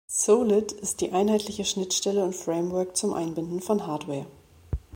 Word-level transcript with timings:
Solid 0.07 0.71
ist 0.71 0.99
die 1.01 1.11
einheitliche 1.11 1.63
Schnittstelle 1.63 2.23
und 2.23 2.33
Framework 2.33 2.97
zum 2.97 3.13
Einbinden 3.13 3.61
von 3.61 3.85
Hardware. 3.85 4.25